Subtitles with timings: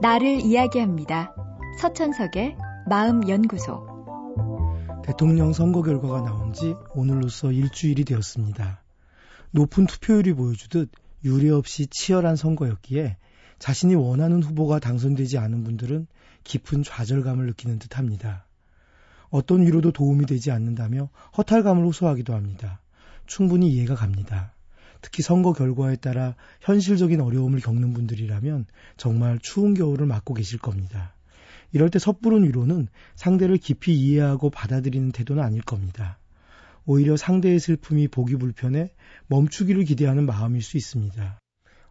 [0.00, 1.34] 나를 이야기합니다.
[1.80, 2.56] 서천석의
[2.88, 3.84] 마음연구소.
[5.04, 8.84] 대통령 선거 결과가 나온 지 오늘로써 일주일이 되었습니다.
[9.50, 10.90] 높은 투표율이 보여주듯
[11.24, 13.16] 유례 없이 치열한 선거였기에
[13.58, 16.06] 자신이 원하는 후보가 당선되지 않은 분들은
[16.44, 18.46] 깊은 좌절감을 느끼는 듯 합니다.
[19.30, 22.80] 어떤 위로도 도움이 되지 않는다며 허탈감을 호소하기도 합니다.
[23.26, 24.52] 충분히 이해가 갑니다.
[25.00, 31.14] 특히 선거 결과에 따라 현실적인 어려움을 겪는 분들이라면 정말 추운 겨울을 맞고 계실 겁니다.
[31.72, 36.18] 이럴 때 섣부른 위로는 상대를 깊이 이해하고 받아들이는 태도는 아닐 겁니다.
[36.86, 38.92] 오히려 상대의 슬픔이 보기 불편해
[39.26, 41.38] 멈추기를 기대하는 마음일 수 있습니다.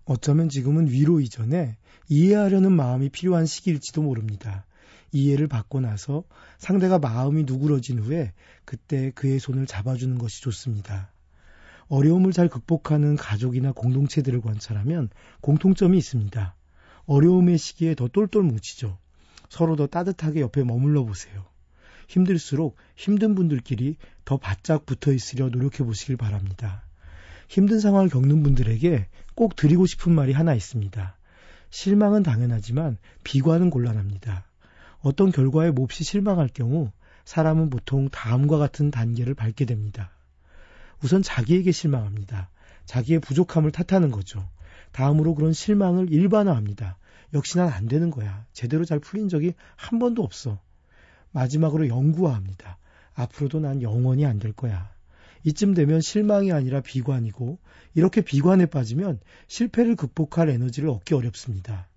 [0.06, 1.78] 어쩌면 지금은 위로 이전에
[2.10, 4.66] 이해하려는 마음이 필요한 시기일지도 모릅니다.
[5.12, 6.24] 이해를 받고 나서
[6.58, 8.34] 상대가 마음이 누그러진 후에
[8.66, 11.12] 그때 그의 손을 잡아주는 것이 좋습니다.
[11.90, 15.10] 어려움을 잘 극복하는 가족이나 공동체들을 관찰하면
[15.42, 16.56] 공통점이 있습니다.
[17.06, 18.98] 어려움의 시기에 더 똘똘 뭉치죠.
[19.50, 21.46] 서로 더 따뜻하게 옆에 머물러 보세요.
[22.08, 26.84] 힘들수록 힘든 분들끼리 더 바짝 붙어 있으려 노력해 보시길 바랍니다.
[27.48, 31.18] 힘든 상황을 겪는 분들에게 꼭 드리고 싶은 말이 하나 있습니다.
[31.70, 34.46] 실망은 당연하지만 비관은 곤란합니다.
[35.00, 36.92] 어떤 결과에 몹시 실망할 경우
[37.24, 40.12] 사람은 보통 다음과 같은 단계를 밟게 됩니다.
[41.04, 42.50] 우선 자기에게 실망합니다.
[42.86, 44.48] 자기의 부족함을 탓하는 거죠.
[44.92, 46.98] 다음으로 그런 실망을 일반화합니다.
[47.34, 48.46] 역시 난 안 되는 거야.
[48.54, 50.60] 제대로 잘 풀린 적이 한 번도 없어.
[51.32, 52.78] 마지막으로 영구화합니다.
[53.14, 54.90] 앞으로도 난 영원히 안 될 거야.
[55.44, 57.60] 이쯤 되면 실망이 아니라 비관이고
[57.94, 61.88] 이렇게 비관에 빠지면 실패를 극복할 에너지를 얻기 어렵습니다.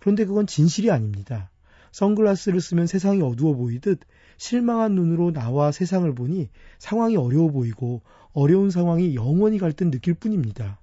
[0.00, 1.50] 그런데 그건 진실이 아닙니다.
[1.92, 4.00] 선글라스를 쓰면 세상이 어두워 보이듯
[4.36, 8.02] 실망한 눈으로 나와 세상을 보니 상황이 어려워 보이고
[8.32, 10.80] 어려운 상황이 영원히 갈 듯 느낄 뿐입니다.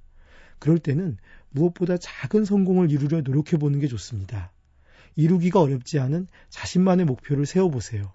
[0.59, 1.17] 그럴 때는
[1.49, 4.51] 무엇보다 작은 성공을 이루려 노력해 보는 게 좋습니다.
[5.15, 8.11] 이루기가 어렵지 않은 자신만의 목표를 세워보세요.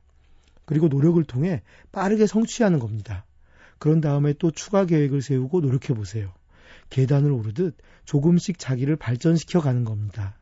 [0.64, 3.24] 그리고 노력을 통해 빠르게 성취하는 겁니다.
[3.78, 6.32] 그런 다음에 또 추가 계획을 세우고 노력해 보세요.
[6.90, 10.36] 계단을 오르듯 조금씩 자기를 발전시켜 가는 겁니다.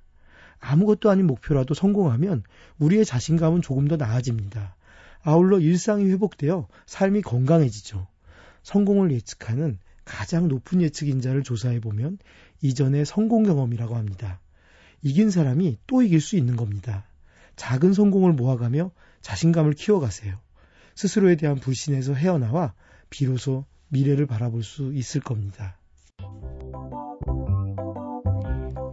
[0.60, 2.44] 아무것도 아닌 목표라도 성공하면
[2.78, 4.76] 우리의 자신감은 조금 더 나아집니다.
[5.22, 8.06] 아울러 일상이 회복되어 삶이 건강해지죠.
[8.62, 12.19] 성공을 예측하는 가장 높은 예측 인자를 조사해 보면
[12.62, 14.41] 이전의 성공 경험이라고 합니다.
[15.03, 17.06] 이긴 사람이 또 이길 수 있는 겁니다.
[17.56, 18.91] 작은 성공을 모아가며
[19.22, 20.38] 자신감을 키워가세요.
[20.94, 22.75] 스스로에 대한 불신에서 헤어나와
[23.09, 25.80] 비로소 미래를 바라볼 수 있을 겁니다.